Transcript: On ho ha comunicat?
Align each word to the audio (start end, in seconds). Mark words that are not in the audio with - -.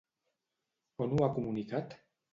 On 1.07 1.13
ho 1.17 1.23
ha 1.27 1.31
comunicat? 1.37 1.99